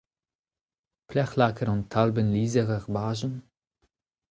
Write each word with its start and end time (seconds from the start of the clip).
Pelecʼh 1.07 1.35
lakaat 1.39 1.69
an 1.73 1.83
talbenn 1.91 2.33
lizher 2.33 2.69
er 2.77 2.85
bajenn? 2.93 3.37